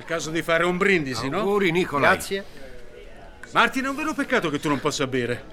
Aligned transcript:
il 0.00 0.06
caso 0.06 0.30
di 0.30 0.42
fare 0.42 0.64
un 0.64 0.76
brindisi, 0.78 1.28
no? 1.28 1.38
Auguri, 1.40 1.70
Nicolai. 1.70 2.12
Grazie. 2.14 2.44
Martin, 3.52 3.84
è 3.84 3.88
un 3.88 3.96
vero 3.96 4.14
peccato 4.14 4.48
che 4.50 4.58
tu 4.58 4.68
non 4.68 4.80
possa 4.80 5.06
bere. 5.06 5.44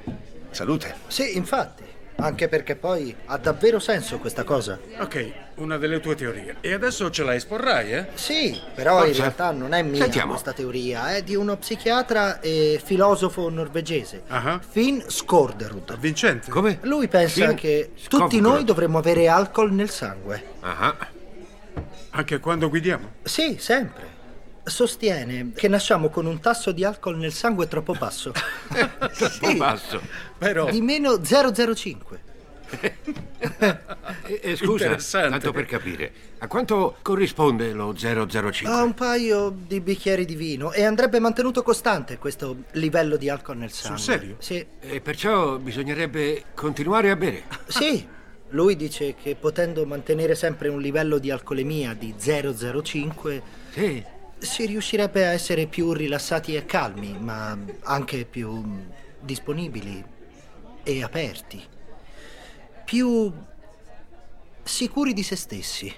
Salute. 0.51 0.95
Sì, 1.07 1.35
infatti. 1.35 1.83
Anche 2.19 2.47
perché 2.47 2.75
poi 2.75 3.15
ha 3.25 3.37
davvero 3.37 3.77
senso 3.77 4.17
questa 4.17 4.43
cosa. 4.43 4.79
Ok, 4.99 5.31
una 5.55 5.77
delle 5.77 5.99
tue 5.99 6.15
teorie. 6.15 6.55
E 6.61 6.73
adesso 6.73 7.11
ce 7.11 7.23
la 7.23 7.35
esporrai, 7.35 7.91
eh? 7.91 8.07
Sì, 8.15 8.59
però 8.73 9.05
in 9.05 9.13
realtà 9.13 9.51
non 9.51 9.73
è 9.73 9.83
mia 9.83 10.01
Sentiamo. 10.01 10.31
questa 10.31 10.51
teoria, 10.53 11.15
è 11.15 11.21
di 11.21 11.35
uno 11.35 11.57
psichiatra 11.57 12.39
e 12.39 12.81
filosofo 12.83 13.49
norvegese, 13.49 14.23
Ah. 14.29 14.59
Finn 14.67 14.99
Skorderud. 15.05 15.95
Vincente. 15.99 16.49
Come? 16.49 16.79
Lui 16.83 17.07
pensa 17.07 17.45
Finn 17.49 17.55
che 17.55 17.91
tutti 18.07 18.39
noi 18.41 18.63
dovremmo 18.63 18.97
avere 18.97 19.27
alcol 19.27 19.71
nel 19.73 19.89
sangue. 19.91 20.43
Ah, 20.61 20.95
Anche 22.11 22.39
quando 22.39 22.69
guidiamo. 22.69 23.11
Sì, 23.21 23.57
sempre. 23.59 24.15
Sostiene 24.67 25.51
che 25.55 25.67
nasciamo 25.67 26.09
con 26.09 26.25
un 26.25 26.39
tasso 26.39 26.71
di 26.71 26.83
alcol 26.83 27.17
nel 27.17 27.31
sangue 27.31 27.67
troppo 27.67 27.93
basso. 27.93 28.33
troppo 29.17 29.55
basso. 29.55 30.01
Però... 30.37 30.69
Di 30.69 30.81
meno 30.81 31.19
005. 31.23 32.25
E, 34.27 34.41
e 34.41 34.55
scusa, 34.57 34.95
tanto 34.95 35.51
per 35.53 35.65
capire, 35.65 36.11
a 36.39 36.47
quanto 36.47 36.97
corrisponde 37.01 37.71
lo 37.71 37.95
005? 37.95 38.67
Ha 38.67 38.83
un 38.83 38.93
paio 38.93 39.55
di 39.55 39.79
bicchieri 39.79 40.25
di 40.25 40.35
vino 40.35 40.73
e 40.73 40.83
andrebbe 40.83 41.19
mantenuto 41.19 41.63
costante 41.63 42.17
questo 42.17 42.63
livello 42.71 43.15
di 43.15 43.29
alcol 43.29 43.57
nel 43.57 43.71
sangue. 43.71 43.99
serio? 44.01 44.35
Sì. 44.39 44.65
E 44.81 44.99
perciò 44.99 45.57
bisognerebbe 45.57 46.45
continuare 46.55 47.09
a 47.09 47.15
bere. 47.15 47.43
Sì, 47.67 48.05
lui 48.49 48.75
dice 48.75 49.15
che 49.15 49.35
potendo 49.35 49.85
mantenere 49.85 50.35
sempre 50.35 50.67
un 50.67 50.81
livello 50.81 51.19
di 51.19 51.31
alcolemia 51.31 51.93
di 51.93 52.15
0,05 52.19 53.41
Sì, 53.71 54.03
si 54.39 54.65
riuscirebbe 54.65 55.25
a 55.25 55.31
essere 55.31 55.65
più 55.65 55.93
rilassati 55.93 56.55
e 56.55 56.65
calmi, 56.65 57.17
ma 57.19 57.57
anche 57.83 58.25
più 58.25 58.63
disponibili 59.19 60.03
e 60.83 61.03
aperti. 61.03 61.63
Più 62.85 63.31
sicuri 64.63 65.13
di 65.13 65.23
se 65.23 65.35
stessi. 65.35 65.93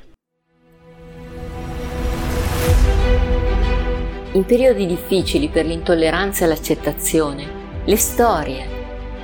In 4.34 4.46
periodi 4.46 4.86
difficili 4.86 5.50
per 5.50 5.66
l'intolleranza 5.66 6.46
e 6.46 6.48
l'accettazione, 6.48 7.82
le 7.84 7.98
storie 7.98 8.78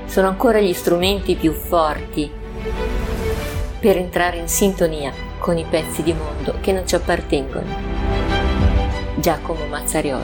sono 0.05 0.27
ancora 0.27 0.59
gli 0.59 0.73
strumenti 0.73 1.35
più 1.35 1.51
forti 1.51 2.29
per 3.79 3.97
entrare 3.97 4.37
in 4.37 4.47
sintonia 4.47 5.13
con 5.37 5.57
i 5.57 5.65
pezzi 5.69 6.01
di 6.01 6.13
mondo 6.13 6.57
che 6.59 6.71
non 6.71 6.87
ci 6.87 6.95
appartengono. 6.95 7.94
Giacomo 9.25 9.65
Mazzariolo. 9.65 10.23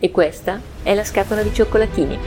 E 0.00 0.10
questa 0.10 0.60
è 0.82 0.92
la 0.92 1.04
scatola 1.04 1.44
di 1.44 1.54
cioccolatini, 1.54 2.18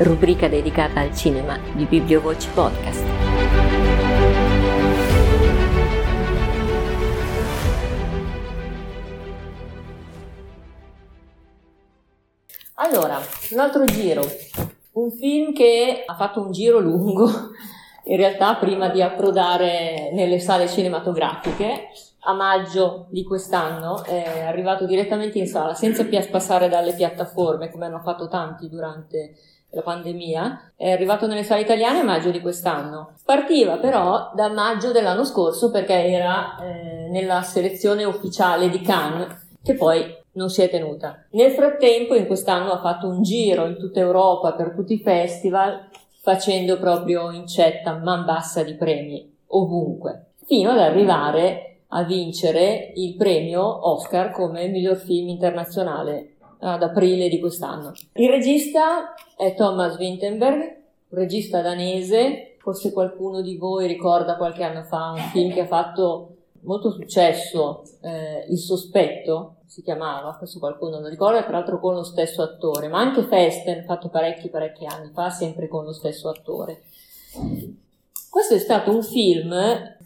rubrica 0.00 0.48
dedicata 0.48 1.00
al 1.00 1.16
cinema 1.16 1.58
di 1.72 1.86
Bibliovoci 1.86 2.46
Podcast. 2.52 3.02
Allora, 12.74 13.18
un 13.52 13.58
altro 13.58 13.86
giro, 13.86 14.22
un 14.92 15.10
film 15.10 15.54
che 15.54 16.02
ha 16.04 16.14
fatto 16.16 16.42
un 16.42 16.52
giro 16.52 16.80
lungo, 16.80 17.30
in 18.10 18.16
realtà 18.16 18.56
prima 18.56 18.88
di 18.88 19.00
approdare 19.02 20.10
nelle 20.12 20.40
sale 20.40 20.68
cinematografiche, 20.68 21.88
a 22.24 22.34
maggio 22.34 23.06
di 23.08 23.22
quest'anno 23.22 24.02
è 24.04 24.40
arrivato 24.40 24.84
direttamente 24.84 25.38
in 25.38 25.46
sala 25.46 25.74
senza 25.74 26.04
passare 26.30 26.68
dalle 26.68 26.92
piattaforme 26.92 27.70
come 27.70 27.86
hanno 27.86 28.00
fatto 28.00 28.28
tanti 28.28 28.68
durante 28.68 29.34
la 29.70 29.82
pandemia, 29.82 30.72
è 30.76 30.90
arrivato 30.90 31.28
nelle 31.28 31.44
sale 31.44 31.60
italiane 31.60 32.00
a 32.00 32.04
maggio 32.04 32.30
di 32.30 32.40
quest'anno. 32.40 33.14
Partiva 33.24 33.76
però 33.76 34.32
da 34.34 34.48
maggio 34.48 34.90
dell'anno 34.90 35.24
scorso 35.24 35.70
perché 35.70 35.94
era 35.94 36.58
eh, 36.58 37.08
nella 37.10 37.42
selezione 37.42 38.02
ufficiale 38.02 38.68
di 38.68 38.80
Cannes 38.80 39.48
che 39.62 39.74
poi 39.74 40.18
non 40.32 40.50
si 40.50 40.62
è 40.62 40.68
tenuta. 40.68 41.24
Nel 41.30 41.52
frattempo, 41.52 42.14
in 42.14 42.26
quest'anno 42.26 42.72
ha 42.72 42.80
fatto 42.80 43.06
un 43.06 43.22
giro 43.22 43.66
in 43.66 43.78
tutta 43.78 44.00
Europa 44.00 44.52
per 44.52 44.72
tutti 44.74 44.94
i 44.94 45.00
festival, 45.00 45.88
facendo 46.20 46.78
proprio 46.78 47.30
incetta 47.30 47.94
man 47.94 48.24
bassa 48.24 48.62
di 48.62 48.74
premi 48.74 49.36
ovunque, 49.48 50.32
fino 50.44 50.70
ad 50.70 50.78
arrivare 50.78 51.80
a 51.88 52.04
vincere 52.04 52.92
il 52.94 53.16
premio 53.16 53.88
Oscar 53.88 54.30
come 54.30 54.68
miglior 54.68 54.96
film 54.96 55.28
internazionale 55.28 56.34
ad 56.60 56.82
aprile 56.82 57.28
di 57.28 57.40
quest'anno. 57.40 57.92
Il 58.14 58.28
regista 58.28 59.14
è 59.36 59.54
Thomas 59.54 59.96
Vinterberg, 59.96 60.60
un 61.08 61.18
regista 61.18 61.62
danese, 61.62 62.56
forse 62.58 62.92
qualcuno 62.92 63.40
di 63.40 63.56
voi 63.56 63.86
ricorda 63.86 64.36
qualche 64.36 64.62
anno 64.62 64.82
fa 64.82 65.12
un 65.16 65.22
film 65.32 65.52
che 65.52 65.62
ha 65.62 65.66
fatto 65.66 66.36
molto 66.62 66.90
successo, 66.90 67.82
eh, 68.02 68.46
Il 68.48 68.58
sospetto 68.58 69.56
si 69.66 69.82
chiamava, 69.82 70.36
questo 70.36 70.58
qualcuno 70.58 70.98
lo 70.98 71.08
ricorda, 71.08 71.42
tra 71.42 71.52
l'altro 71.52 71.78
con 71.78 71.94
lo 71.94 72.02
stesso 72.02 72.42
attore, 72.42 72.88
ma 72.88 72.98
anche 72.98 73.22
Festen, 73.22 73.84
fatto 73.84 74.08
parecchi 74.08 74.48
parecchi 74.48 74.84
anni 74.84 75.10
fa, 75.12 75.30
sempre 75.30 75.68
con 75.68 75.84
lo 75.84 75.92
stesso 75.92 76.28
attore. 76.28 76.82
Questo 78.28 78.54
è 78.54 78.58
stato 78.58 78.90
un 78.90 79.02
film 79.02 79.54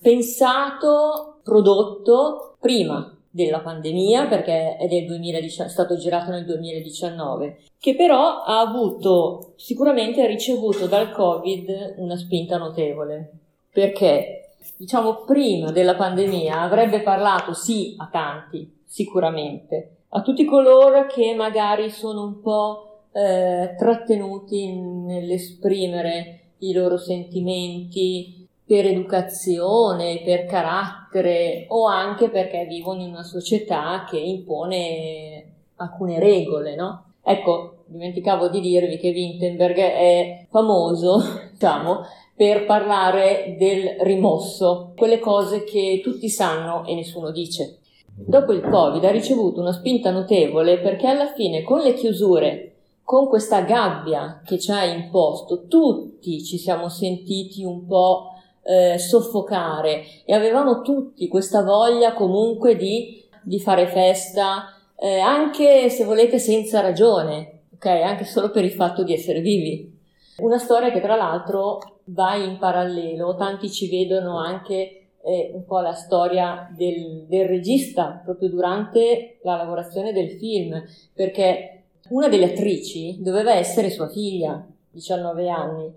pensato, 0.01 1.41
prodotto 1.43 2.57
prima 2.61 3.15
della 3.31 3.61
pandemia, 3.61 4.29
perché 4.29 4.77
è, 4.77 4.87
del 4.87 5.07
2019, 5.07 5.69
è 5.69 5.73
stato 5.73 5.97
girato 5.97 6.31
nel 6.31 6.45
2019, 6.45 7.59
che 7.79 7.97
però 7.97 8.43
ha 8.43 8.61
avuto, 8.61 9.55
sicuramente 9.57 10.23
ha 10.23 10.27
ricevuto 10.27 10.87
dal 10.87 11.11
Covid 11.11 11.95
una 11.97 12.17
spinta 12.17 12.59
notevole, 12.59 13.33
perché 13.73 14.44
diciamo 14.77 15.25
prima 15.25 15.71
della 15.71 15.95
pandemia 15.95 16.61
avrebbe 16.61 17.01
parlato 17.01 17.53
sì 17.53 17.95
a 17.99 18.09
tanti, 18.11 18.83
sicuramente, 18.85 19.97
a 20.11 20.23
tutti 20.23 20.45
coloro 20.45 21.07
che 21.07 21.35
magari 21.35 21.91
sono 21.91 22.23
un 22.23 22.41
po' 22.41 23.09
eh, 23.13 23.75
trattenuti 23.77 24.73
nell'esprimere 24.73 26.41
i 26.59 26.73
loro 26.73 26.97
sentimenti 26.97 28.49
per 28.67 28.87
educazione, 28.87 30.23
per 30.25 30.47
carattere 30.47 31.67
o 31.69 31.87
anche 31.87 32.31
perché 32.31 32.65
vivono 32.65 33.03
in 33.03 33.11
una 33.11 33.23
società 33.23 34.07
che 34.09 34.19
impone 34.19 35.53
alcune 35.77 36.19
regole, 36.19 36.75
no? 36.75 37.13
Ecco, 37.23 37.85
dimenticavo 37.87 38.49
di 38.49 38.61
dirvi 38.61 38.99
che 38.99 39.11
Wittenberg 39.11 39.77
è 39.77 40.47
famoso, 40.51 41.21
diciamo, 41.53 42.03
per 42.37 42.65
parlare 42.67 43.55
del 43.59 43.97
rimosso, 44.01 44.93
quelle 44.97 45.21
cose 45.21 45.65
che 45.65 46.01
tutti 46.03 46.29
sanno 46.29 46.85
e 46.85 46.95
nessuno 46.95 47.31
dice. 47.31 47.79
Dopo 48.17 48.53
il 48.53 48.61
Covid 48.61 49.05
ha 49.05 49.11
ricevuto 49.11 49.61
una 49.61 49.73
spinta 49.73 50.11
notevole 50.11 50.79
perché 50.79 51.07
alla 51.07 51.33
fine 51.33 51.63
con 51.63 51.81
le 51.81 51.95
chiusure, 51.95 52.73
con 53.03 53.29
questa 53.29 53.61
gabbia 53.63 54.41
che 54.45 54.59
ci 54.59 54.71
ha 54.71 54.85
imposto, 54.85 55.67
tutti 55.67 56.43
ci 56.43 56.59
siamo 56.59 56.89
sentiti 56.89 57.63
un 57.65 57.87
po' 57.87 58.31
eh, 58.63 58.99
soffocare 58.99 60.05
e 60.25 60.33
avevamo 60.33 60.81
tutti 60.81 61.29
questa 61.29 61.63
voglia 61.63 62.15
comunque 62.15 62.77
di, 62.77 63.23
di 63.43 63.61
fare 63.61 63.87
festa, 63.89 64.75
eh, 64.97 65.19
anche 65.19 65.89
se 65.91 66.05
volete 66.05 66.39
senza 66.39 66.81
ragione, 66.81 67.63
ok? 67.75 67.87
Anche 67.87 68.25
solo 68.25 68.51
per 68.51 68.65
il 68.65 68.73
fatto 68.73 69.05
di 69.05 69.13
essere 69.13 69.41
vivi. 69.41 69.93
Una 70.39 70.59
storia 70.59 70.91
che 70.91 71.01
tra 71.01 71.15
l'altro 71.15 71.79
va 72.07 72.35
in 72.35 72.59
parallelo, 72.59 73.37
tanti 73.37 73.71
ci 73.71 73.89
vedono 73.89 74.39
anche 74.39 75.05
eh, 75.23 75.51
un 75.55 75.65
po' 75.65 75.81
la 75.81 75.95
storia 75.95 76.69
del, 76.77 77.25
del 77.27 77.49
regista 77.49 78.21
proprio 78.23 78.49
durante 78.51 79.39
la 79.43 79.57
lavorazione 79.57 80.13
del 80.13 80.33
film, 80.33 80.83
perché 81.15 81.83
una 82.11 82.29
delle 82.29 82.53
attrici 82.53 83.17
doveva 83.21 83.55
essere 83.55 83.91
sua 83.91 84.09
figlia, 84.09 84.65
19 84.91 85.49
anni, 85.49 85.93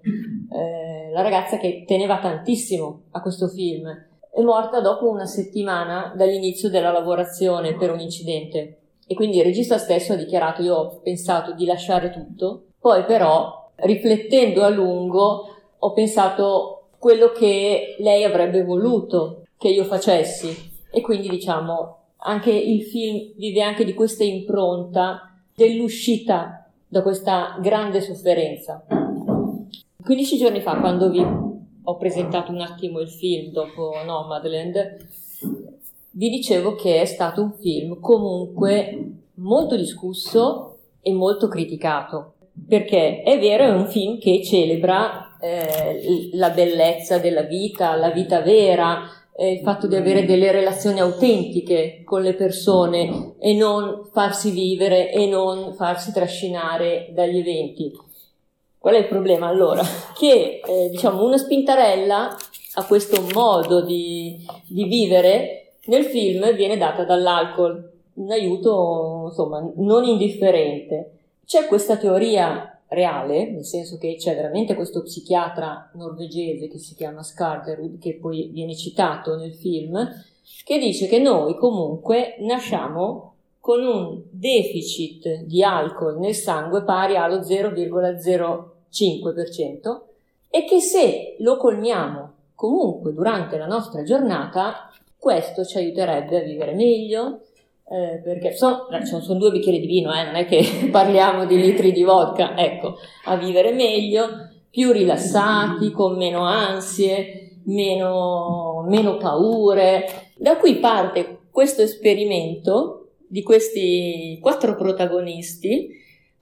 eh, 0.52 1.12
la 1.12 1.22
ragazza 1.22 1.58
che 1.58 1.84
teneva 1.86 2.20
tantissimo 2.20 3.02
a 3.12 3.22
questo 3.22 3.48
film, 3.50 3.88
è 4.32 4.42
morta 4.42 4.80
dopo 4.80 5.10
una 5.10 5.26
settimana 5.26 6.14
dall'inizio 6.16 6.70
della 6.70 6.92
lavorazione 6.92 7.76
per 7.76 7.92
un 7.92 8.00
incidente. 8.00 8.78
E 9.06 9.16
quindi 9.16 9.38
il 9.38 9.44
regista 9.44 9.78
stesso 9.78 10.14
ha 10.14 10.18
dichiarato 10.18 10.62
io 10.62 10.76
ho 10.76 11.00
pensato 11.02 11.54
di 11.54 11.66
lasciare 11.66 12.12
tutto, 12.12 12.68
poi 12.80 13.04
però 13.04 13.72
riflettendo 13.78 14.64
a 14.64 14.70
lungo 14.70 15.57
ho 15.80 15.94
pensato 15.94 16.90
quello 16.98 17.32
che 17.32 17.96
lei 18.00 18.24
avrebbe 18.24 18.64
voluto 18.64 19.46
che 19.58 19.70
io 19.70 19.84
facessi 19.84 20.56
e 20.92 21.02
quindi 21.02 21.30
diciamo 21.30 21.98
anche 22.18 22.52
il 22.52 22.84
film 22.84 23.34
vive 23.36 23.62
anche 23.62 23.86
di 23.86 23.94
questa 23.94 24.24
impronta 24.24 25.34
dell'uscita 25.54 26.70
da 26.88 27.02
questa 27.02 27.58
grande 27.62 28.02
sofferenza. 28.02 28.86
15 30.04 30.38
giorni 30.38 30.62
fa, 30.62 30.80
quando 30.80 31.10
vi 31.10 31.20
ho 31.20 31.98
presentato 31.98 32.52
un 32.52 32.62
attimo 32.62 33.00
il 33.00 33.10
film 33.10 33.52
dopo 33.52 33.92
Nomadland, 34.06 34.98
vi 36.12 36.30
dicevo 36.30 36.76
che 36.76 37.02
è 37.02 37.06
stato 37.06 37.42
un 37.42 37.54
film 37.54 38.00
comunque 38.00 39.12
molto 39.36 39.76
discusso 39.76 40.78
e 41.02 41.12
molto 41.12 41.48
criticato, 41.48 42.34
perché 42.68 43.22
è 43.22 43.38
vero, 43.40 43.66
è 43.66 43.70
un 43.70 43.88
film 43.88 44.18
che 44.18 44.44
celebra 44.44 45.27
eh, 45.40 46.30
la 46.34 46.50
bellezza 46.50 47.18
della 47.18 47.44
vita, 47.44 47.96
la 47.96 48.10
vita 48.10 48.42
vera, 48.42 49.04
eh, 49.36 49.54
il 49.54 49.60
fatto 49.60 49.88
di 49.88 49.96
avere 49.96 50.26
delle 50.26 50.52
relazioni 50.52 51.00
autentiche 51.00 52.02
con 52.04 52.22
le 52.22 52.34
persone 52.34 53.36
e 53.40 53.54
non 53.54 54.10
farsi 54.12 54.50
vivere 54.50 55.12
e 55.12 55.28
non 55.28 55.74
farsi 55.76 56.12
trascinare 56.12 57.12
dagli 57.14 57.38
eventi. 57.38 57.92
Qual 58.78 58.96
è 58.96 59.00
il 59.00 59.08
problema 59.08 59.48
allora? 59.48 59.84
Che 60.18 60.62
eh, 60.66 60.90
diciamo 60.90 61.24
una 61.24 61.38
spintarella 61.38 62.36
a 62.74 62.86
questo 62.86 63.22
modo 63.34 63.82
di, 63.82 64.44
di 64.68 64.86
vivere 64.86 65.74
nel 65.86 66.06
film 66.06 66.54
viene 66.54 66.78
data 66.78 67.04
dall'alcol, 67.04 67.92
un 68.14 68.32
aiuto 68.32 69.26
insomma 69.28 69.66
non 69.76 70.04
indifferente. 70.04 71.12
C'è 71.46 71.66
questa 71.66 71.98
teoria 71.98 72.77
reale, 72.90 73.50
nel 73.52 73.66
senso 73.66 73.98
che 73.98 74.16
c'è 74.16 74.36
veramente 74.36 74.76
questo 74.76 75.02
psichiatra 75.04 75.90
norvegese 75.94 76.68
che 76.68 76.78
si 76.78 76.94
chiama 76.96 77.24
Skarderud, 77.24 77.98
che 78.00 78.16
poi 78.16 78.50
viene 78.52 78.76
citato 78.76 79.36
nel 79.36 79.54
film, 79.54 79.98
che 80.64 80.80
dice 80.80 81.08
che 81.08 81.20
noi 81.20 81.56
comunque 81.56 82.38
nasciamo 82.40 83.34
con 83.60 83.84
un 83.84 84.22
deficit 84.30 85.44
di 85.44 85.62
alcol 85.62 86.18
nel 86.20 86.36
sangue 86.36 86.84
pari 86.84 87.18
allo 87.18 87.40
0,05% 87.40 90.00
e 90.50 90.64
che 90.64 90.80
se 90.80 91.36
lo 91.40 91.58
colmiamo 91.58 92.36
comunque 92.56 93.12
durante 93.14 93.58
la 93.58 93.68
nostra 93.68 94.04
giornata, 94.04 94.90
questo 95.18 95.66
ci 95.66 95.78
aiuterebbe 95.78 96.40
a 96.40 96.44
vivere 96.44 96.74
meglio, 96.74 97.42
eh, 97.90 98.20
perché 98.22 98.54
sono, 98.54 98.88
sono, 99.04 99.40
due 99.40 99.52
bicchieri 99.52 99.80
di 99.80 99.88
vino, 99.88 100.14
eh, 100.14 100.24
non 100.26 100.36
è 100.36 100.46
che 100.46 100.62
parliamo 100.92 101.46
di 101.46 101.56
litri 101.56 101.92
di 101.92 102.04
vodka, 102.04 102.58
ecco, 102.58 102.98
a 103.26 103.38
vivere 103.38 103.72
meglio, 103.72 104.28
più 104.70 104.92
rilassati, 104.92 105.92
con 105.92 106.18
meno 106.18 106.44
ansie, 106.44 107.60
meno, 107.64 108.86
meno 108.88 109.18
paure. 109.18 110.32
Da 110.36 110.58
qui 110.58 110.76
parte 110.76 111.40
questo 111.50 111.82
esperimento 111.82 113.08
di 113.28 113.42
questi 113.42 114.38
quattro 114.42 114.76
protagonisti, 114.76 115.90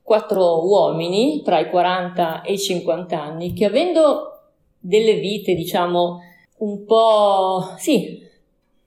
quattro 0.01 0.67
uomini 0.67 1.41
tra 1.43 1.59
i 1.59 1.69
40 1.69 2.41
e 2.41 2.53
i 2.53 2.59
50 2.59 3.21
anni, 3.21 3.53
che 3.53 3.65
avendo 3.65 4.39
delle 4.79 5.15
vite, 5.15 5.53
diciamo, 5.53 6.19
un 6.57 6.85
po', 6.85 7.73
sì, 7.77 8.21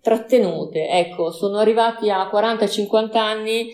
trattenute, 0.01 0.89
ecco, 0.89 1.31
sono 1.31 1.59
arrivati 1.59 2.11
a 2.11 2.29
40-50 2.33 3.17
anni, 3.17 3.69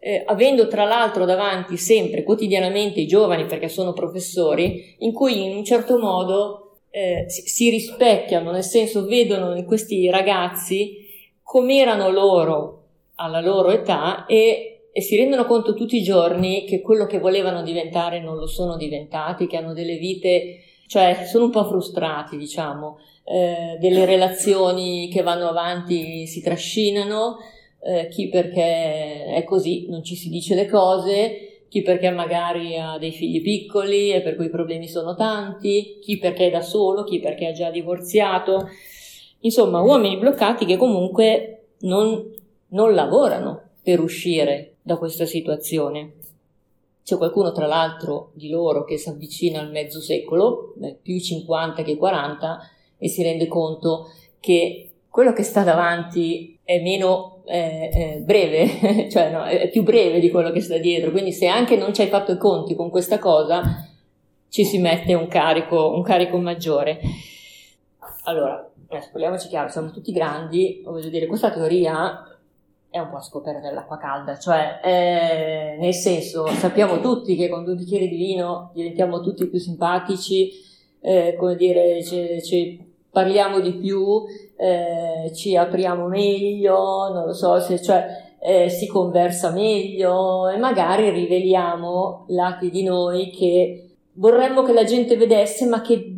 eh, 0.00 0.22
avendo 0.26 0.68
tra 0.68 0.84
l'altro 0.84 1.24
davanti 1.24 1.76
sempre, 1.76 2.22
quotidianamente, 2.22 3.00
i 3.00 3.06
giovani, 3.06 3.46
perché 3.46 3.68
sono 3.68 3.92
professori, 3.92 4.96
in 4.98 5.12
cui 5.12 5.44
in 5.44 5.56
un 5.56 5.64
certo 5.64 5.98
modo 5.98 6.68
eh, 6.90 7.26
si, 7.28 7.70
rispecchiano, 7.70 8.50
nel 8.50 8.64
senso 8.64 9.04
vedono 9.06 9.54
in 9.54 9.64
questi 9.64 10.08
ragazzi 10.10 11.06
come 11.42 11.78
erano 11.78 12.10
loro 12.10 12.82
alla 13.16 13.40
loro 13.40 13.70
età 13.70 14.26
e, 14.26 14.88
e 14.92 15.00
si 15.00 15.16
rendono 15.16 15.44
conto 15.44 15.74
tutti 15.74 15.96
i 15.96 16.02
giorni 16.02 16.64
che 16.64 16.80
quello 16.80 17.06
che 17.06 17.18
volevano 17.18 17.62
diventare 17.62 18.20
non 18.20 18.36
lo 18.36 18.46
sono 18.46 18.76
diventati, 18.76 19.46
che 19.46 19.56
hanno 19.56 19.72
delle 19.72 19.96
vite, 19.96 20.62
cioè 20.88 21.26
sono 21.30 21.44
un 21.44 21.50
po' 21.52 21.64
frustrati, 21.66 22.36
diciamo 22.36 22.98
eh, 23.30 23.76
delle 23.78 24.06
relazioni 24.06 25.08
che 25.12 25.22
vanno 25.22 25.48
avanti 25.48 26.26
si 26.26 26.40
trascinano, 26.40 27.36
eh, 27.80 28.08
chi 28.08 28.28
perché 28.28 29.26
è 29.26 29.44
così, 29.44 29.86
non 29.88 30.02
ci 30.02 30.16
si 30.16 30.30
dice 30.30 30.54
le 30.54 30.66
cose, 30.66 31.64
chi 31.68 31.82
perché 31.82 32.10
magari 32.10 32.78
ha 32.78 32.96
dei 32.96 33.12
figli 33.12 33.42
piccoli 33.42 34.12
e 34.12 34.22
per 34.22 34.34
cui 34.34 34.46
i 34.46 34.50
problemi 34.50 34.88
sono 34.88 35.14
tanti, 35.14 35.98
chi 36.00 36.16
perché 36.16 36.46
è 36.46 36.50
da 36.50 36.62
solo, 36.62 37.04
chi 37.04 37.20
perché 37.20 37.48
ha 37.48 37.52
già 37.52 37.70
divorziato. 37.70 38.68
Insomma, 39.40 39.82
uomini 39.82 40.16
bloccati 40.16 40.64
che 40.64 40.78
comunque 40.78 41.66
non, 41.80 42.34
non 42.68 42.94
lavorano 42.94 43.60
per 43.82 44.00
uscire 44.00 44.76
da 44.80 44.96
questa 44.96 45.26
situazione. 45.26 46.14
C'è 47.08 47.16
qualcuno, 47.16 47.52
tra 47.52 47.66
l'altro, 47.66 48.32
di 48.34 48.50
loro 48.50 48.84
che 48.84 48.98
si 48.98 49.08
avvicina 49.08 49.60
al 49.60 49.70
mezzo 49.70 49.98
secolo, 49.98 50.74
più 51.00 51.18
50 51.18 51.82
che 51.82 51.96
40, 51.96 52.58
e 52.98 53.08
si 53.08 53.22
rende 53.22 53.46
conto 53.46 54.12
che 54.38 54.90
quello 55.08 55.32
che 55.32 55.42
sta 55.42 55.62
davanti 55.62 56.58
è 56.62 56.82
meno 56.82 57.44
eh, 57.46 57.88
eh, 57.90 58.22
breve, 58.22 59.08
cioè 59.08 59.30
no, 59.30 59.44
è 59.44 59.70
più 59.70 59.84
breve 59.84 60.20
di 60.20 60.28
quello 60.30 60.50
che 60.50 60.60
sta 60.60 60.76
dietro, 60.76 61.10
quindi 61.10 61.32
se 61.32 61.46
anche 61.46 61.78
non 61.78 61.94
ci 61.94 62.02
hai 62.02 62.08
fatto 62.08 62.32
i 62.32 62.36
conti 62.36 62.74
con 62.74 62.90
questa 62.90 63.18
cosa, 63.18 63.88
ci 64.50 64.66
si 64.66 64.76
mette 64.76 65.14
un 65.14 65.28
carico, 65.28 65.94
un 65.94 66.02
carico 66.02 66.36
maggiore. 66.36 67.00
Allora, 68.24 68.70
adesso 68.90 69.48
chiaro, 69.48 69.70
siamo 69.70 69.92
tutti 69.92 70.12
grandi, 70.12 70.82
voglio 70.84 71.08
dire, 71.08 71.24
questa 71.24 71.50
teoria 71.50 72.37
è 72.90 72.98
un 72.98 73.10
po' 73.10 73.16
a 73.16 73.22
scoprire 73.22 73.60
dell'acqua 73.60 73.98
calda, 73.98 74.38
cioè 74.38 74.80
eh, 74.82 75.76
nel 75.78 75.94
senso 75.94 76.46
sappiamo 76.48 77.00
tutti 77.00 77.36
che 77.36 77.48
con 77.48 77.64
due 77.64 77.74
bicchieri 77.74 78.08
di 78.08 78.16
vino 78.16 78.70
diventiamo 78.74 79.20
tutti 79.20 79.46
più 79.46 79.58
simpatici, 79.58 80.50
eh, 81.00 81.36
come 81.38 81.54
dire, 81.54 82.02
ci, 82.02 82.42
ci 82.42 82.86
parliamo 83.10 83.60
di 83.60 83.74
più, 83.74 84.24
eh, 84.56 85.32
ci 85.34 85.56
apriamo 85.56 86.06
meglio, 86.06 87.10
non 87.12 87.26
lo 87.26 87.32
so, 87.34 87.60
se, 87.60 87.80
cioè, 87.80 88.36
eh, 88.40 88.68
si 88.68 88.86
conversa 88.86 89.50
meglio 89.50 90.48
e 90.48 90.56
magari 90.56 91.10
riveliamo 91.10 92.24
lati 92.28 92.70
di 92.70 92.84
noi 92.84 93.30
che 93.30 93.96
vorremmo 94.14 94.62
che 94.62 94.72
la 94.72 94.84
gente 94.84 95.16
vedesse, 95.16 95.66
ma 95.66 95.80
che 95.80 96.14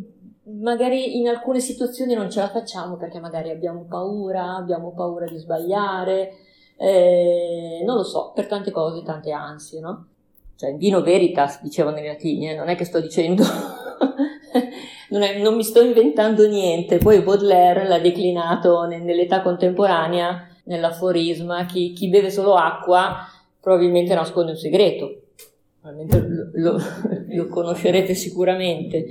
magari 0.59 1.17
in 1.17 1.27
alcune 1.27 1.59
situazioni 1.59 2.13
non 2.13 2.29
ce 2.29 2.39
la 2.41 2.49
facciamo 2.49 2.97
perché 2.97 3.19
magari 3.19 3.49
abbiamo 3.49 3.85
paura, 3.87 4.55
abbiamo 4.55 4.93
paura 4.93 5.25
di 5.25 5.37
sbagliare, 5.37 6.31
eh, 6.81 7.83
non 7.85 7.97
lo 7.97 8.03
so, 8.03 8.31
per 8.33 8.47
tante 8.47 8.71
cose, 8.71 9.03
tante 9.03 9.31
ansie, 9.31 9.79
no? 9.79 10.07
Cioè, 10.55 10.75
vino 10.75 11.01
veritas, 11.01 11.61
dicevano 11.61 11.99
i 11.99 12.05
latini, 12.05 12.49
eh? 12.49 12.55
non 12.55 12.69
è 12.69 12.75
che 12.75 12.85
sto 12.85 12.99
dicendo 12.99 13.43
non, 15.09 15.21
è, 15.21 15.39
non 15.39 15.55
mi 15.55 15.63
sto 15.63 15.81
inventando 15.81 16.47
niente. 16.47 16.97
Poi 16.97 17.21
Baudelaire 17.21 17.87
l'ha 17.87 17.99
declinato 17.99 18.85
nell'età 18.85 19.41
contemporanea 19.41 20.47
nell'aforisma: 20.63 21.65
chi, 21.65 21.93
chi 21.93 22.09
beve 22.09 22.31
solo 22.31 22.55
acqua 22.55 23.27
probabilmente 23.59 24.15
nasconde 24.15 24.51
un 24.51 24.57
segreto. 24.57 25.21
Probabilmente 25.79 26.27
lo, 26.53 26.73
lo, 26.73 26.81
lo 27.27 27.47
conoscerete 27.47 28.15
sicuramente. 28.15 29.05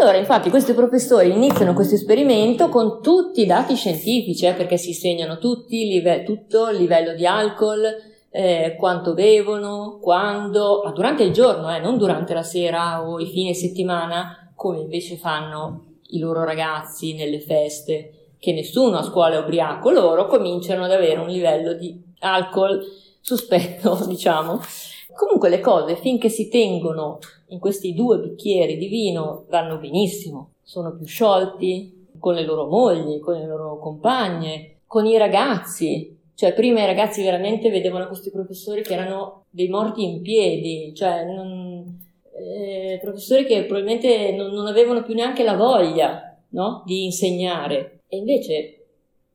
Allora, 0.00 0.16
infatti, 0.16 0.50
questi 0.50 0.72
professori 0.72 1.30
iniziano 1.30 1.72
questo 1.72 1.94
esperimento 1.94 2.68
con 2.68 3.00
tutti 3.00 3.42
i 3.42 3.46
dati 3.46 3.76
scientifici, 3.76 4.44
eh, 4.44 4.52
perché 4.52 4.76
si 4.76 4.92
segnano 4.92 5.38
tutti, 5.38 5.86
live- 5.86 6.24
tutto 6.24 6.68
il 6.68 6.78
livello 6.78 7.14
di 7.14 7.24
alcol, 7.24 7.84
eh, 8.30 8.74
quanto 8.76 9.14
bevono, 9.14 10.00
quando, 10.02 10.82
ma 10.84 10.90
durante 10.90 11.22
il 11.22 11.32
giorno, 11.32 11.72
eh, 11.72 11.78
non 11.78 11.96
durante 11.96 12.34
la 12.34 12.42
sera 12.42 13.08
o 13.08 13.20
i 13.20 13.26
fine 13.26 13.54
settimana, 13.54 14.52
come 14.56 14.80
invece 14.80 15.16
fanno 15.16 15.84
i 16.08 16.18
loro 16.18 16.42
ragazzi 16.42 17.14
nelle 17.14 17.38
feste, 17.40 18.32
che 18.40 18.52
nessuno 18.52 18.98
a 18.98 19.02
scuola 19.02 19.36
è 19.36 19.38
ubriaco, 19.38 19.90
loro 19.90 20.26
cominciano 20.26 20.84
ad 20.84 20.90
avere 20.90 21.20
un 21.20 21.28
livello 21.28 21.72
di 21.72 22.02
alcol 22.18 22.84
sospetto, 23.20 24.00
diciamo. 24.08 24.60
Comunque 25.14 25.48
le 25.48 25.60
cose 25.60 25.96
finché 25.96 26.28
si 26.28 26.48
tengono 26.48 27.18
in 27.48 27.58
questi 27.58 27.94
due 27.94 28.18
bicchieri 28.18 28.76
di 28.76 28.88
vino 28.88 29.44
vanno 29.48 29.78
benissimo, 29.78 30.50
sono 30.62 30.94
più 30.94 31.06
sciolti 31.06 32.08
con 32.18 32.34
le 32.34 32.44
loro 32.44 32.66
mogli, 32.66 33.20
con 33.20 33.34
le 33.34 33.46
loro 33.46 33.78
compagne, 33.78 34.78
con 34.86 35.06
i 35.06 35.16
ragazzi. 35.16 36.12
Cioè 36.34 36.52
prima 36.52 36.82
i 36.82 36.86
ragazzi 36.86 37.22
veramente 37.22 37.70
vedevano 37.70 38.08
questi 38.08 38.30
professori 38.30 38.82
che 38.82 38.94
erano 38.94 39.44
dei 39.50 39.68
morti 39.68 40.02
in 40.02 40.20
piedi, 40.20 40.92
cioè 40.94 41.24
non, 41.24 42.02
eh, 42.36 42.98
professori 43.00 43.44
che 43.46 43.64
probabilmente 43.64 44.32
non, 44.32 44.50
non, 44.50 44.66
avevano 44.66 45.04
più 45.04 45.14
neanche 45.14 45.44
la 45.44 45.54
voglia 45.54 46.36
no? 46.50 46.82
di 46.84 47.04
insegnare 47.04 48.00
e 48.08 48.16
invece 48.16 48.86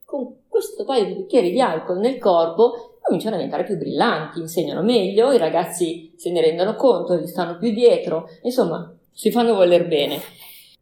con 0.03 0.35
questo 0.47 0.83
paio 0.83 1.05
di 1.05 1.13
bicchieri 1.13 1.51
di 1.51 1.61
alcol 1.61 1.99
nel 1.99 2.17
corpo 2.17 2.88
cominciano 3.09 3.35
a 3.35 3.39
diventare 3.39 3.65
più 3.65 3.77
brillanti, 3.77 4.39
insegnano 4.39 4.83
meglio, 4.83 5.31
i 5.31 5.39
ragazzi 5.39 6.13
se 6.15 6.31
ne 6.31 6.41
rendono 6.41 6.75
conto, 6.75 7.17
gli 7.17 7.25
stanno 7.25 7.57
più 7.57 7.71
dietro, 7.73 8.29
insomma 8.43 8.95
si 9.11 9.31
fanno 9.31 9.55
voler 9.55 9.87
bene. 9.87 10.19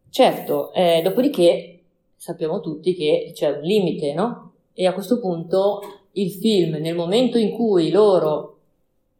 Certo, 0.09 0.73
eh, 0.73 1.01
dopodiché 1.01 1.83
sappiamo 2.15 2.59
tutti 2.59 2.93
che 2.93 3.31
c'è 3.33 3.49
un 3.49 3.61
limite, 3.61 4.13
no? 4.13 4.51
E 4.73 4.85
a 4.85 4.93
questo 4.93 5.19
punto 5.19 5.81
il 6.13 6.31
film, 6.31 6.75
nel 6.75 6.95
momento 6.95 7.37
in 7.37 7.51
cui 7.51 7.89
loro 7.91 8.57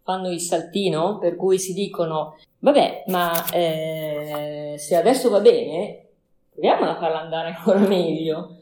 fanno 0.04 0.30
il 0.30 0.42
saltino, 0.42 1.18
per 1.18 1.36
cui 1.36 1.58
si 1.60 1.74
dicono, 1.74 2.36
vabbè, 2.60 3.06
ma 3.08 3.50
eh, 3.52 4.76
se 4.78 4.96
adesso 4.96 5.30
va 5.30 5.40
bene, 5.40 6.08
proviamo 6.52 6.90
a 6.90 6.98
farla 6.98 7.22
andare 7.22 7.50
ancora 7.56 7.80
meglio. 7.88 8.58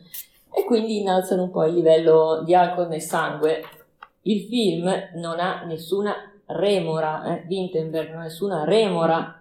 E 0.53 0.63
quindi 0.65 0.99
innalzano 0.99 1.43
un 1.43 1.51
po' 1.51 1.65
il 1.65 1.73
livello 1.73 2.43
di 2.45 2.53
alcol 2.53 2.87
nel 2.87 3.01
sangue. 3.01 3.61
Il 4.27 4.41
film 4.47 4.91
non 5.15 5.39
ha 5.39 5.63
nessuna 5.65 6.15
remora, 6.47 7.35
eh? 7.35 7.45
Wittenberg 7.47 8.09
non 8.09 8.21
ha 8.21 8.23
nessuna 8.23 8.63
remora 8.63 9.39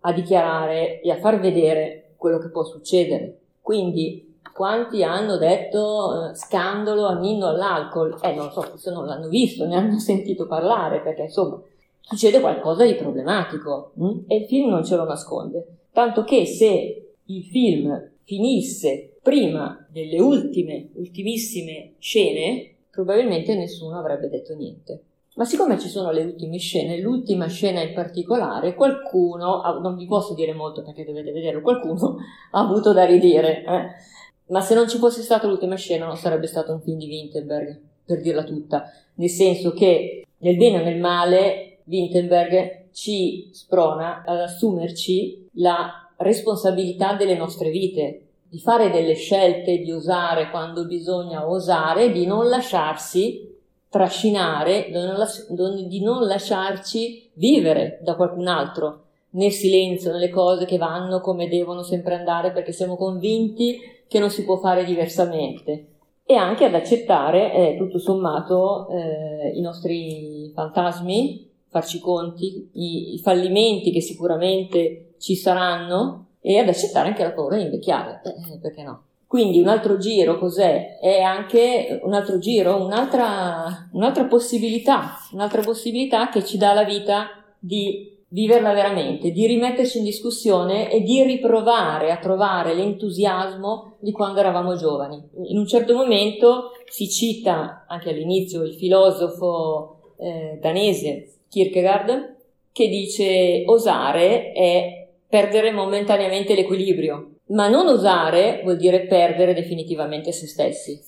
a 0.00 0.12
dichiarare 0.12 1.00
e 1.00 1.10
a 1.12 1.18
far 1.18 1.38
vedere 1.38 2.14
quello 2.16 2.38
che 2.38 2.48
può 2.48 2.64
succedere. 2.64 3.38
Quindi 3.60 4.38
quanti 4.52 5.04
hanno 5.04 5.36
detto 5.36 6.30
eh, 6.30 6.34
scandalo 6.34 7.06
anninno 7.06 7.46
all'alcol? 7.46 8.18
Eh, 8.20 8.34
non 8.34 8.50
so, 8.50 8.76
se 8.76 8.90
non 8.90 9.06
l'hanno 9.06 9.28
visto, 9.28 9.64
ne 9.64 9.76
hanno 9.76 9.98
sentito 10.00 10.48
parlare, 10.48 11.02
perché 11.02 11.22
insomma 11.22 11.62
succede 12.00 12.40
qualcosa 12.40 12.84
di 12.84 12.94
problematico 12.94 13.92
hm? 13.94 14.24
e 14.26 14.36
il 14.38 14.46
film 14.46 14.70
non 14.70 14.84
ce 14.84 14.96
lo 14.96 15.04
nasconde. 15.04 15.66
Tanto 15.92 16.24
che 16.24 16.46
se 16.46 17.14
il 17.22 17.44
film 17.44 18.10
finisse 18.24 19.18
prima 19.22 19.86
delle 19.88 20.20
ultime, 20.20 20.88
ultimissime 20.94 21.92
scene, 21.98 22.74
probabilmente 23.04 23.54
nessuno 23.54 23.98
avrebbe 23.98 24.28
detto 24.28 24.54
niente. 24.54 25.02
Ma 25.36 25.44
siccome 25.44 25.78
ci 25.78 25.88
sono 25.88 26.10
le 26.10 26.24
ultime 26.24 26.58
scene, 26.58 26.98
l'ultima 26.98 27.46
scena 27.46 27.80
in 27.80 27.94
particolare, 27.94 28.74
qualcuno, 28.74 29.62
non 29.80 29.96
vi 29.96 30.06
posso 30.06 30.34
dire 30.34 30.52
molto 30.52 30.82
perché 30.82 31.04
dovete 31.04 31.32
vederlo, 31.32 31.62
qualcuno 31.62 32.16
ha 32.52 32.60
avuto 32.60 32.92
da 32.92 33.04
ridire. 33.04 33.64
Eh? 33.64 33.82
Ma 34.46 34.60
se 34.60 34.74
non 34.74 34.88
ci 34.88 34.98
fosse 34.98 35.22
stata 35.22 35.46
l'ultima 35.46 35.76
scena 35.76 36.04
non 36.04 36.16
sarebbe 36.16 36.46
stato 36.46 36.72
un 36.72 36.80
film 36.80 36.98
di 36.98 37.06
Winterberg, 37.06 37.80
per 38.04 38.20
dirla 38.20 38.44
tutta. 38.44 38.90
Nel 39.14 39.30
senso 39.30 39.72
che 39.72 40.26
nel 40.38 40.56
bene 40.56 40.80
o 40.80 40.84
nel 40.84 40.98
male 40.98 41.78
Winterberg 41.84 42.88
ci 42.92 43.48
sprona 43.52 44.24
ad 44.26 44.40
assumerci 44.40 45.48
la 45.54 46.10
responsabilità 46.16 47.14
delle 47.14 47.36
nostre 47.36 47.70
vite, 47.70 48.29
di 48.50 48.58
fare 48.58 48.90
delle 48.90 49.14
scelte, 49.14 49.78
di 49.78 49.92
osare 49.92 50.50
quando 50.50 50.84
bisogna 50.84 51.48
osare, 51.48 52.10
di 52.10 52.26
non 52.26 52.48
lasciarsi 52.48 53.48
trascinare, 53.88 54.86
di 55.88 56.00
non 56.00 56.26
lasciarci 56.26 57.30
vivere 57.34 58.00
da 58.02 58.16
qualcun 58.16 58.48
altro 58.48 59.02
nel 59.30 59.52
silenzio, 59.52 60.10
nelle 60.10 60.30
cose 60.30 60.64
che 60.64 60.78
vanno 60.78 61.20
come 61.20 61.48
devono 61.48 61.82
sempre 61.82 62.16
andare 62.16 62.50
perché 62.50 62.72
siamo 62.72 62.96
convinti 62.96 63.78
che 64.08 64.18
non 64.18 64.30
si 64.30 64.44
può 64.44 64.56
fare 64.56 64.84
diversamente. 64.84 65.86
E 66.24 66.34
anche 66.34 66.64
ad 66.64 66.74
accettare 66.74 67.52
eh, 67.52 67.76
tutto 67.76 67.98
sommato 67.98 68.88
eh, 68.88 69.52
i 69.54 69.60
nostri 69.60 70.50
fantasmi, 70.52 71.48
farci 71.68 72.00
conti, 72.00 72.68
i, 72.72 73.14
i 73.14 73.18
fallimenti 73.18 73.92
che 73.92 74.00
sicuramente 74.00 75.14
ci 75.18 75.36
saranno 75.36 76.26
e 76.40 76.58
ad 76.58 76.68
accettare 76.68 77.08
anche 77.08 77.22
la 77.22 77.32
paura 77.32 77.56
di 77.56 77.64
invecchiare, 77.64 78.22
eh, 78.24 78.58
perché 78.58 78.82
no? 78.82 79.04
Quindi 79.26 79.60
un 79.60 79.68
altro 79.68 79.96
giro 79.96 80.38
cos'è? 80.38 80.98
È 80.98 81.20
anche 81.20 82.00
un 82.02 82.14
altro 82.14 82.38
giro, 82.38 82.82
un'altra, 82.82 83.88
un'altra 83.92 84.24
possibilità, 84.24 85.18
un'altra 85.32 85.62
possibilità 85.62 86.28
che 86.30 86.44
ci 86.44 86.58
dà 86.58 86.72
la 86.72 86.82
vita 86.82 87.28
di 87.56 88.18
viverla 88.32 88.72
veramente, 88.72 89.30
di 89.30 89.46
rimetterci 89.46 89.98
in 89.98 90.04
discussione 90.04 90.90
e 90.90 91.02
di 91.02 91.22
riprovare 91.22 92.10
a 92.10 92.18
trovare 92.18 92.74
l'entusiasmo 92.74 93.94
di 94.00 94.10
quando 94.12 94.40
eravamo 94.40 94.76
giovani. 94.76 95.22
In 95.44 95.58
un 95.58 95.66
certo 95.66 95.94
momento 95.94 96.72
si 96.86 97.08
cita 97.08 97.84
anche 97.86 98.10
all'inizio 98.10 98.62
il 98.62 98.74
filosofo 98.74 100.14
eh, 100.18 100.58
danese 100.60 101.34
Kierkegaard 101.48 102.36
che 102.72 102.88
dice 102.88 103.64
osare 103.66 104.52
è 104.52 104.99
perdere 105.30 105.70
momentaneamente 105.70 106.56
l'equilibrio, 106.56 107.36
ma 107.50 107.68
non 107.68 107.86
osare 107.86 108.60
vuol 108.64 108.76
dire 108.76 109.06
perdere 109.06 109.54
definitivamente 109.54 110.32
se 110.32 110.48
stessi. 110.48 111.00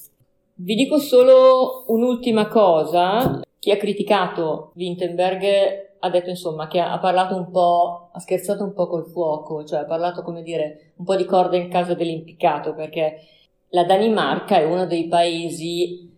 Vi 0.54 0.74
dico 0.76 0.98
solo 0.98 1.84
un'ultima 1.88 2.46
cosa. 2.46 3.40
Chi 3.58 3.72
ha 3.72 3.76
criticato 3.76 4.72
Wittenberg 4.76 5.90
ha 5.98 6.10
detto 6.10 6.30
insomma 6.30 6.68
che 6.68 6.78
ha 6.78 6.98
parlato 7.00 7.34
un 7.34 7.50
po', 7.50 8.10
ha 8.12 8.18
scherzato 8.20 8.62
un 8.62 8.72
po' 8.74 8.86
col 8.86 9.06
fuoco, 9.06 9.64
cioè 9.64 9.80
ha 9.80 9.84
parlato 9.84 10.22
come 10.22 10.42
dire 10.42 10.92
un 10.96 11.04
po' 11.04 11.16
di 11.16 11.24
corda 11.24 11.56
in 11.56 11.68
casa 11.68 11.94
dell'impiccato 11.94 12.74
perché 12.74 13.26
la 13.70 13.84
Danimarca 13.84 14.56
è 14.56 14.64
uno 14.64 14.86
dei 14.86 15.08
paesi 15.08 16.10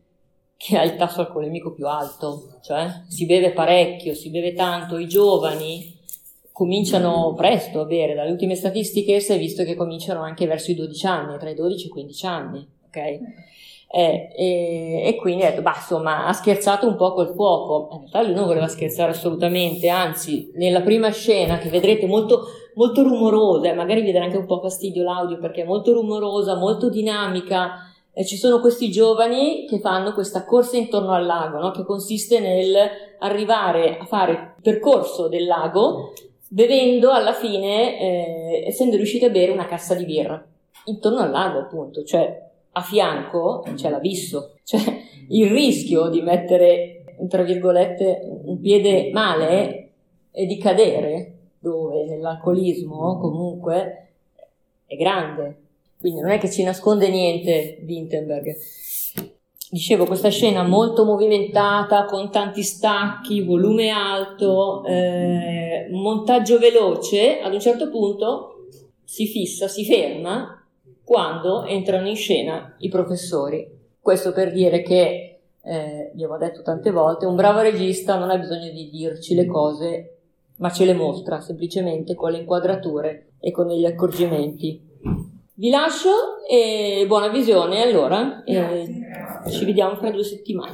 che 0.56 0.76
ha 0.76 0.82
il 0.82 0.96
tasso 0.96 1.20
alcolemico 1.20 1.72
più 1.72 1.86
alto, 1.86 2.58
cioè 2.62 2.86
si 3.08 3.26
beve 3.26 3.52
parecchio, 3.52 4.14
si 4.14 4.30
beve 4.30 4.52
tanto, 4.52 4.98
i 4.98 5.06
giovani 5.06 6.02
cominciano 6.54 7.34
presto 7.36 7.80
a 7.80 7.84
bere, 7.84 8.14
dalle 8.14 8.30
ultime 8.30 8.54
statistiche 8.54 9.18
si 9.18 9.32
è 9.32 9.38
visto 9.38 9.64
che 9.64 9.74
cominciano 9.74 10.22
anche 10.22 10.46
verso 10.46 10.70
i 10.70 10.76
12 10.76 11.06
anni, 11.06 11.36
tra 11.36 11.50
i 11.50 11.54
12 11.56 11.82
e 11.82 11.86
i 11.88 11.90
15 11.90 12.26
anni, 12.26 12.68
ok? 12.86 12.96
Eh, 13.90 14.28
e, 14.36 15.02
e, 15.04 15.16
quindi 15.16 15.42
ha 15.42 15.50
detto, 15.50 15.62
bah, 15.62 15.74
insomma, 15.74 16.26
ha 16.26 16.32
scherzato 16.32 16.86
un 16.86 16.94
po' 16.94 17.12
col 17.12 17.34
fuoco. 17.34 17.88
In 17.90 17.98
realtà 17.98 18.22
lui 18.22 18.34
non 18.34 18.46
voleva 18.46 18.68
scherzare 18.68 19.10
assolutamente, 19.10 19.88
anzi, 19.88 20.52
nella 20.54 20.82
prima 20.82 21.10
scena 21.10 21.58
che 21.58 21.68
vedrete 21.68 22.06
molto, 22.06 22.44
molto 22.74 23.02
rumorosa, 23.02 23.70
e 23.70 23.74
magari 23.74 24.02
vi 24.02 24.12
darà 24.12 24.26
anche 24.26 24.36
un 24.36 24.46
po' 24.46 24.60
fastidio 24.60 25.02
l'audio 25.02 25.38
perché 25.40 25.62
è 25.62 25.66
molto 25.66 25.92
rumorosa, 25.92 26.54
molto 26.54 26.88
dinamica, 26.88 27.92
ci 28.24 28.36
sono 28.36 28.60
questi 28.60 28.92
giovani 28.92 29.66
che 29.66 29.80
fanno 29.80 30.14
questa 30.14 30.44
corsa 30.44 30.76
intorno 30.76 31.14
al 31.14 31.26
lago, 31.26 31.58
no? 31.58 31.72
che 31.72 31.82
consiste 31.84 32.38
nel 32.38 32.76
arrivare 33.18 33.98
a 33.98 34.04
fare 34.04 34.32
il 34.32 34.52
percorso 34.62 35.26
del 35.26 35.46
lago 35.46 36.12
bevendo 36.54 37.10
alla 37.10 37.32
fine, 37.32 37.98
eh, 37.98 38.64
essendo 38.68 38.94
riusciti 38.94 39.24
a 39.24 39.30
bere 39.30 39.50
una 39.50 39.66
cassa 39.66 39.96
di 39.96 40.04
birra, 40.04 40.40
intorno 40.84 41.18
al 41.18 41.32
lago 41.32 41.58
appunto, 41.58 42.04
cioè 42.04 42.48
a 42.70 42.80
fianco 42.80 43.66
c'è 43.74 43.90
l'abisso, 43.90 44.54
cioè 44.62 44.80
il 45.30 45.50
rischio 45.50 46.08
di 46.10 46.22
mettere, 46.22 47.16
tra 47.28 47.42
virgolette, 47.42 48.20
un 48.44 48.60
piede 48.60 49.10
male 49.12 49.88
e 50.30 50.46
di 50.46 50.56
cadere, 50.56 51.32
dove 51.58 52.04
nell'alcolismo 52.04 53.18
comunque 53.18 54.10
è 54.86 54.94
grande. 54.94 55.56
Quindi 55.98 56.20
non 56.20 56.30
è 56.30 56.38
che 56.38 56.50
ci 56.50 56.62
nasconde 56.62 57.08
niente 57.08 57.82
Wittenberg. 57.84 58.56
Dicevo, 59.74 60.06
questa 60.06 60.28
scena 60.28 60.62
molto 60.62 61.04
movimentata, 61.04 62.04
con 62.04 62.30
tanti 62.30 62.62
stacchi, 62.62 63.42
volume 63.42 63.88
alto, 63.88 64.84
eh, 64.84 65.88
montaggio 65.90 66.60
veloce, 66.60 67.40
ad 67.40 67.52
un 67.52 67.58
certo 67.58 67.90
punto 67.90 68.68
si 69.02 69.26
fissa, 69.26 69.66
si 69.66 69.84
ferma 69.84 70.64
quando 71.02 71.64
entrano 71.64 72.06
in 72.06 72.14
scena 72.14 72.76
i 72.78 72.88
professori. 72.88 73.68
Questo 73.98 74.30
per 74.30 74.52
dire 74.52 74.80
che, 74.82 75.40
eh, 75.60 76.12
avevo 76.14 76.36
detto 76.36 76.62
tante 76.62 76.92
volte, 76.92 77.26
un 77.26 77.34
bravo 77.34 77.60
regista 77.60 78.16
non 78.16 78.30
ha 78.30 78.38
bisogno 78.38 78.70
di 78.70 78.88
dirci 78.90 79.34
le 79.34 79.46
cose, 79.46 80.18
ma 80.58 80.70
ce 80.70 80.84
le 80.84 80.94
mostra 80.94 81.40
semplicemente 81.40 82.14
con 82.14 82.30
le 82.30 82.38
inquadrature 82.38 83.30
e 83.40 83.50
con 83.50 83.66
gli 83.66 83.84
accorgimenti. 83.84 84.80
Vi 85.56 85.70
lascio 85.70 86.44
e 86.48 87.04
buona 87.06 87.28
visione 87.28 87.80
allora. 87.82 88.42
E 88.44 88.88
ci 89.50 89.64
vediamo 89.64 89.94
fra 89.96 90.10
due 90.10 90.24
settimane. 90.24 90.72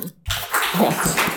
Grazie. 0.78 1.29